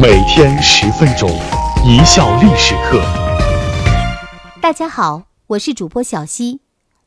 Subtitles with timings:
[0.00, 1.28] 每天十分钟，
[1.84, 3.02] 一笑历史课。
[4.62, 6.60] 大家好，我是主播小溪。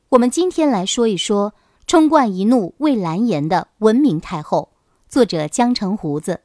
[0.09, 1.53] 我们今天来说一说
[1.87, 4.73] 冲冠一怒为蓝颜的文明太后。
[5.07, 6.41] 作者江城胡子。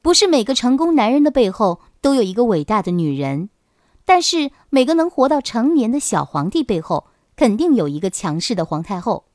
[0.00, 3.50] 不是每个成功男人的背后都有一个伟大的女人，
[4.06, 9.26] 但是每个能活到成年的小皇帝背后肯定有一个强势的皇太后。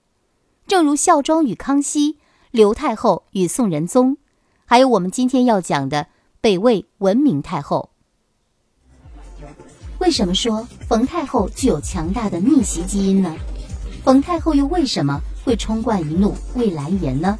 [0.66, 2.18] 正如孝庄与康熙，
[2.50, 4.18] 刘太后与宋仁宗。
[4.66, 6.08] 还有我们今天要讲的
[6.42, 7.92] 北魏文明太后。
[10.00, 13.36] 为什么说冯太后具有强大的逆袭基因呢？
[14.04, 17.38] 冯太后又为什么会冲冠一怒为蓝颜呢？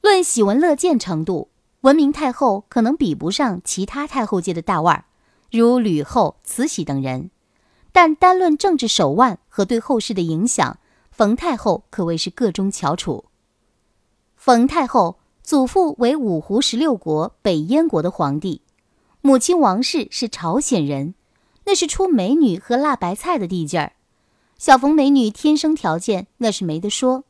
[0.00, 1.48] 论喜闻乐见程度，
[1.82, 5.04] 文明太后可能比不上其他太后界的大腕儿，
[5.50, 7.30] 如吕后、慈禧等人。
[7.92, 10.78] 但单论政治手腕和对后世的影响，
[11.10, 13.24] 冯太后可谓是个中翘楚。
[14.44, 18.60] 冯太后祖父为五胡十六国北燕国的皇帝，
[19.20, 21.14] 母亲王氏是朝鲜人，
[21.64, 23.92] 那是出美女和辣白菜的地界儿。
[24.58, 27.22] 小冯美女天生条件那是没得说，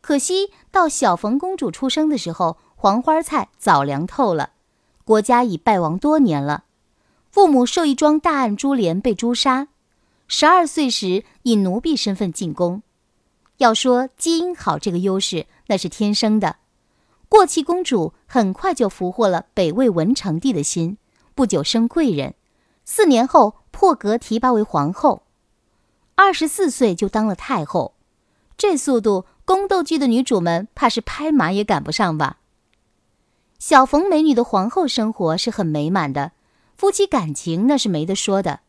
[0.00, 4.50] 可惜到小冯公主出生的时候，黄花菜早凉透了，
[5.04, 6.62] 国家已败亡多年了，
[7.32, 9.66] 父母受一桩大案株连被诛杀，
[10.28, 12.84] 十二岁时以奴婢身份进宫。
[13.56, 16.56] 要说基因好这个优势，那是天生的。
[17.28, 20.98] 过气公主很快就俘获了北魏文成帝的心，
[21.36, 22.34] 不久升贵人，
[22.84, 25.22] 四年后破格提拔为皇后，
[26.16, 27.94] 二十四岁就当了太后。
[28.58, 32.38] 这速度，宫斗剧的女主们怕是拍马也赶不上吧？
[33.60, 36.32] 小冯美女的皇后生活是很美满的，
[36.76, 38.60] 夫妻感情那是没得说的。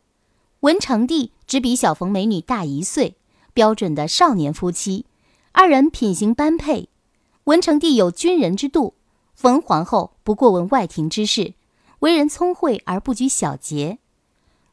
[0.59, 3.17] 文成帝只比小冯美女大一岁。
[3.53, 5.05] 标准的少年夫妻，
[5.51, 6.87] 二人品行般配。
[7.51, 8.93] 文成帝有军人之度，
[9.35, 11.53] 冯皇后不过问外廷之事，
[11.99, 13.97] 为人聪慧而不拘小节。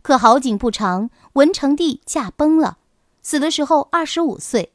[0.01, 2.79] 可好景不长，文成帝驾崩了，
[3.21, 4.71] 死的时候二十五岁。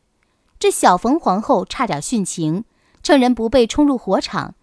[0.60, 2.66] 这小冯皇后差点殉情，
[3.02, 4.56] 趁人不备冲入火场，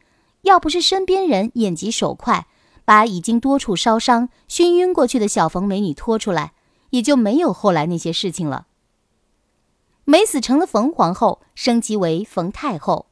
[0.42, 2.46] 要不是身边人眼疾手快，
[2.84, 6.52] 把已经多处烧伤、熏晕过去的小冯美女拖出来，
[6.90, 8.66] 也就没有后来那些事情了。
[10.04, 13.06] 没死成了冯皇后，升级为冯太后。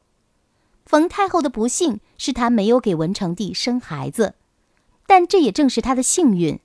[0.85, 4.35] 冯太后的不幸是她没有给文成帝生孩子，
[5.05, 6.59] 但这也正是她的幸运。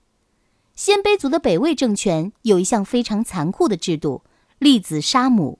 [0.74, 4.22] 鲜卑族的北魏政权有一项非常残酷的制度——
[4.58, 5.58] 立子杀母。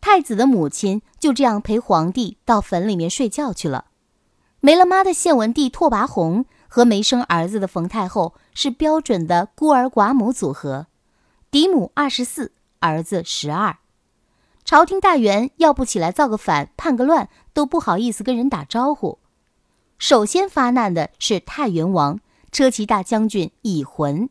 [0.00, 3.86] 太子的母亲就这样陪皇帝到坟里面睡觉去了。
[4.60, 10.86] 没了妈的献文帝拓跋宏和没生儿子的冯太后是标准的孤儿寡母组合，
[11.50, 12.52] 嫡母二十四。
[12.78, 13.78] 儿子十二，
[14.66, 19.20] 朝廷大员要不起来造个反、叛个乱，都不好意思跟人打招呼。
[19.96, 22.18] 首先发难的是太原王
[22.50, 24.28] 车骑大将军乙浑，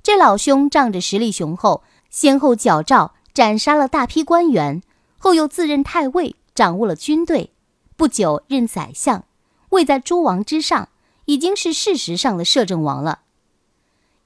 [0.00, 4.80] 这老兄仗着实力雄厚，先后矫诏斩杀了大批官员，
[5.18, 7.52] 后又自任太尉，掌握了军队，
[7.96, 9.24] 不久任宰相，
[9.70, 10.88] 位在诸王之上，
[11.24, 13.22] 已经是事实上的摄政王了。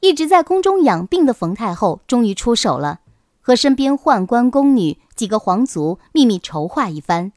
[0.01, 3.01] 一直在宫中养病的冯太后终于出手了。
[3.43, 7.33] 和身边宦官宫女几个皇族秘密筹划一番，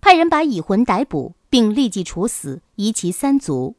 [0.00, 3.74] 派人把乙浑逮捕，并立即处死，夷其三族。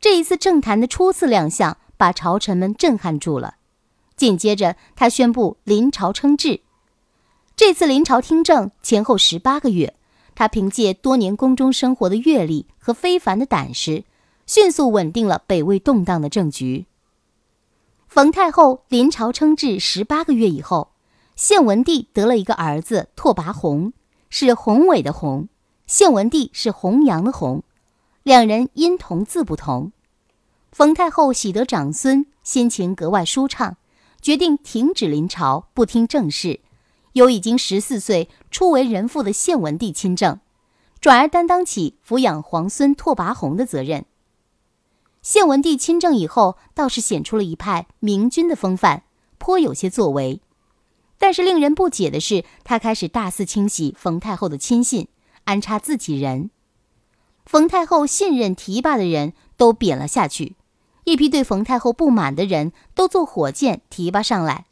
[0.00, 3.56] 这一次政坛的初次亮相，把朝臣们震撼住了。
[4.14, 6.60] 紧接着，他宣布临朝称制。
[7.56, 9.94] 这次临朝听政前后十八个月，
[10.34, 14.04] 他凭借多年宫中生活的阅历和非凡的胆识，
[14.46, 16.86] 迅速稳定了北魏动荡的政局。
[18.16, 20.92] 冯太后临朝称制十八个月以后，
[21.34, 23.92] 献文帝得了一个儿子拓跋宏，
[24.30, 25.48] 是宏伟的宏；
[25.86, 27.62] 献文帝是弘扬的弘，
[28.22, 29.92] 两人音同字不同。
[30.72, 33.76] 冯太后喜得长孙，心情格外舒畅，
[34.22, 36.60] 决定停止临朝，不听政事，
[37.12, 40.40] 由已经十四岁、初为人父的献文帝亲政，
[41.02, 44.06] 转而担当起抚养皇孙拓跋宏的责任。
[45.26, 49.02] 献文帝亲政以后，倒是显出了一派明君的风范，
[49.38, 50.40] 颇有些作为。
[51.18, 55.08] 但是令人不解的是，他开始大肆清洗冯太后的亲信，
[55.42, 56.50] 安插自己人。
[57.44, 60.54] 冯太后信任提拔的人都贬了下去，
[61.02, 64.66] 一批对冯太后不满的人都坐火箭提拔上来，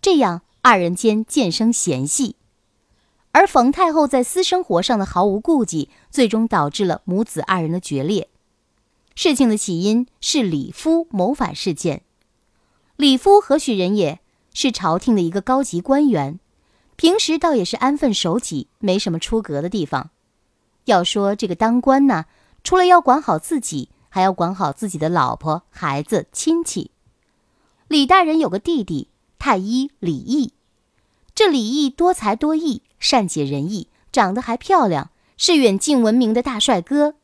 [0.00, 2.36] 这样二人间渐生嫌隙。
[3.32, 8.30] 而冯太后在私生活上的毫无顾忌，最终导致了母子二人的决裂。
[9.14, 12.02] 事情的起因是李夫谋反事件。
[12.96, 14.20] 李夫何许人也？
[14.52, 16.40] 是朝廷的一个高级官员，
[16.96, 20.10] 平时倒也是安分守己，没什么出格的地方。
[20.86, 22.24] 要说这个当官呢，
[22.64, 26.90] 除了要管好自己，还要管好自己的老婆、孩子、亲戚。
[27.86, 29.08] 李大人有个弟弟
[29.38, 30.52] 太医李毅，
[31.32, 37.14] 这李毅多才多艺，善解人意，长得还漂亮，是远近闻名的大帅哥。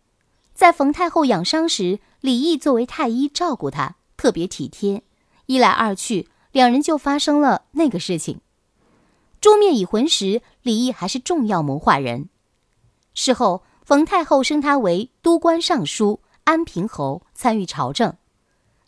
[0.56, 5.02] 在冯太后养伤时，李毅作为太医照顾她，特别体贴。
[5.44, 8.40] 一来二去，两人就发生了那个事情。
[9.38, 12.30] 诛灭已魂时，李毅还是重要谋划人。
[13.12, 18.14] 事后，冯太后升他为都官尚书、安平侯，参与朝政。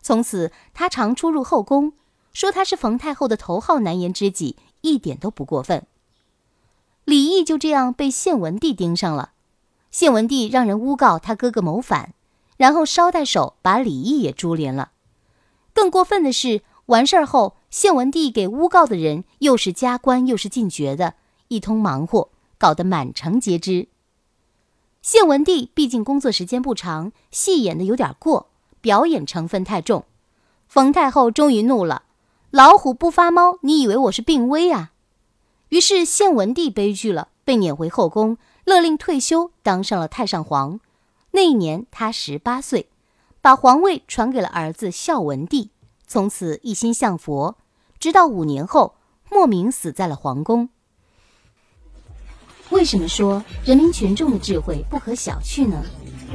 [0.01, 1.93] 从此，他常出入后宫，
[2.33, 5.87] 说他是冯太后的头号难言之己，一点都不过分。
[7.05, 9.33] 李毅就这样被献文帝盯上了，
[9.91, 12.15] 献文帝让人诬告他哥哥谋反，
[12.57, 14.93] 然后捎带手把李毅也株连了。
[15.73, 21.15] 更过分的是，完事儿后，献文帝给诬告的人又是加官又是进爵的，
[21.49, 23.89] 一通忙活，搞得满城皆知。
[25.01, 28.51] 献文帝毕竟工作时间不长，戏演的有点过，
[28.81, 30.05] 表演成分太重。
[30.67, 32.03] 冯太后终于怒了
[32.51, 34.93] ：“老虎不发猫，你以为我是病危啊？”
[35.71, 38.37] 于是献文帝悲剧了，被撵回后宫，
[38.69, 40.79] 勒令退休，当上了太上皇。
[41.33, 42.89] 那一年他十八岁。
[43.41, 45.71] 把皇位传给了儿子孝文帝，
[46.09, 47.57] 从此一心向佛，
[48.01, 48.97] 直到五年后
[49.31, 50.69] 莫名死在了皇宫。
[52.71, 55.83] 为什么说人民群众的智慧不可小觑呢？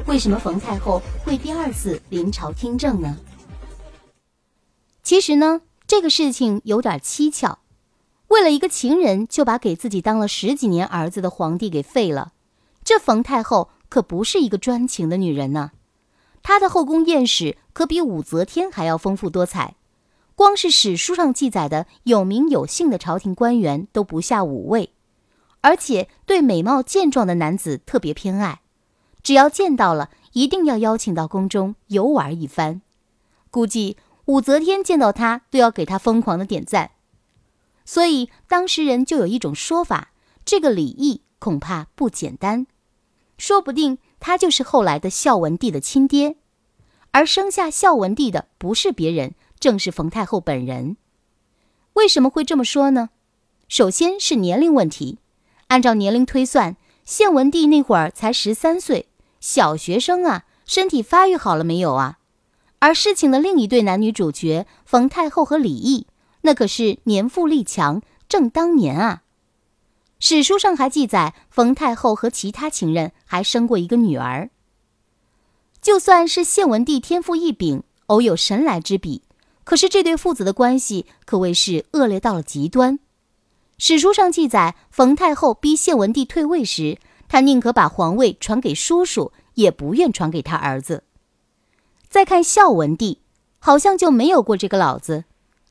[0.07, 3.17] 为什么冯太后会第二次临朝听政呢？
[5.03, 7.59] 其实呢，这个事情有点蹊跷，
[8.33, 12.33] 为了一个情人就把给自己当了十几年儿子的皇帝给废了，
[12.83, 15.69] 这冯太后可不是一个专情的女人呢。
[16.41, 19.75] 她的后宫艳史可比武则天还要丰富多彩，
[20.33, 24.89] 光是史书上记载的有名有姓的朝廷官员都不下五位，
[25.61, 28.61] 而且对美貌健壮的男子特别偏爱，
[29.21, 32.81] 只要见到了，一定要邀请到宫中游玩一番。
[33.51, 33.95] 估计
[34.25, 36.89] 武则天见到他都要给他疯狂的点赞，
[37.85, 40.11] 所以当时人就有一种说法：
[40.45, 42.67] 这个李毅恐怕不简单，
[43.37, 43.97] 说不定。
[44.25, 46.37] 他就是后来的孝文帝的亲爹，
[47.11, 50.95] 而生下孝文帝的不是别人，正是冯太后本人。
[51.91, 53.09] 为什么会这么说呢？
[53.67, 55.19] 首先是年龄问题，
[55.67, 59.09] 按照年龄推算，献文帝那会儿才十三岁，
[59.41, 62.19] 小学生啊，身体发育好了没有啊？
[62.79, 66.07] 而事情的另一对男女主角冯太后和李毅，
[66.43, 69.23] 那可是年富力强，正当年啊。
[70.19, 74.49] 史书上还记载，冯太后和其他情人还生过一个女儿。
[75.81, 79.23] 就算是献文帝天赋异禀，偶有神来之笔，
[79.65, 82.99] 可是这对父子的关系可谓是恶劣到了极端。
[83.77, 91.03] 史书上记载，冯太后逼献文帝退位时，他宁可把皇位传给叔叔，也不愿传给他儿子。
[92.07, 93.19] 再看孝文帝，
[93.59, 95.25] 好像就没有过这个老子，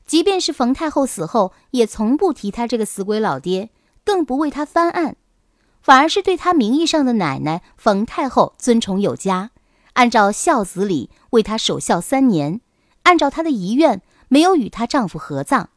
[0.05, 3.69] 即便是冯太后死后，也从不提他这个死鬼老爹。
[4.05, 5.15] 更不为他翻案，
[5.81, 9.51] 反而是对他名义上的奶奶冯太后尊崇有加，
[9.93, 12.59] 按照孝子礼为他守孝三年，
[13.03, 15.69] 按照她的遗愿没有与她丈夫合葬。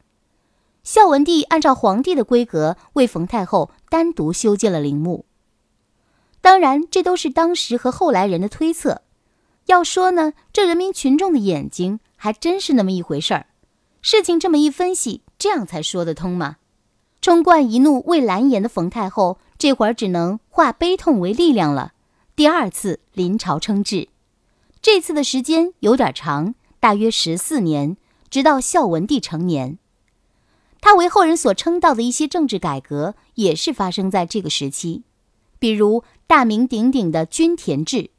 [0.83, 5.23] 孝文帝按照皇帝的规格为冯太后单独修建了陵墓。
[6.41, 9.03] 当然，这都是当时和后来人的推测。
[9.67, 13.45] 要说呢，这人民群众的眼睛还真是那么一回事儿。
[14.09, 16.55] 事情这么一分析，这样才说得通嘛。
[17.19, 21.91] 冲冠一怒为蓝颜的冯太后，这会儿只能化悲痛为力量了。
[22.33, 24.07] 第二次临朝称制，
[24.81, 27.97] 这次的时间有点长，大约十四年，
[28.29, 29.77] 直到孝文帝成年。
[30.79, 35.03] 他为后人所称道的一些政治改革，也是发生在这个时期。
[35.59, 38.11] 比如大名鼎鼎的均田制，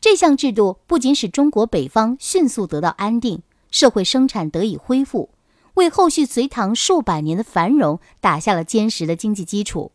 [0.00, 5.30] 这项制度不仅使中国北方迅速得到安定，社会生产得以恢复。
[5.74, 9.90] 为后续隋唐数百年的繁荣打下了坚实的经济基础，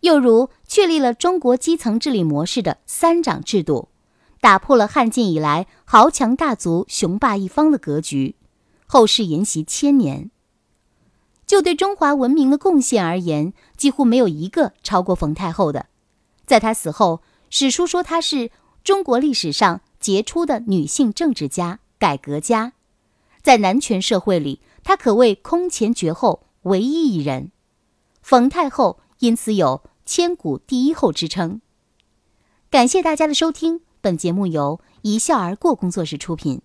[0.00, 3.88] 又如确立了中国基层治理模式的三长制度，
[4.42, 8.36] 打破了汉晋以来豪强大族雄霸一方的格局，
[8.86, 10.30] 后世沿袭千年。
[11.46, 15.86] 就对中华文明的贡献而言，几乎没有一个超过冯太后的。
[16.44, 18.50] 在她死后，史书说她是
[18.84, 22.74] 中国历史上杰出的女性政治家、改革家，
[23.42, 24.60] 在男权社会里。
[24.84, 27.52] 她可谓空前绝后，唯一一人。
[28.20, 31.60] 冯太后因此有“千古第一后”之称。
[32.70, 36.62] 感谢大家的收听，本节目由一笑而过工作室出品。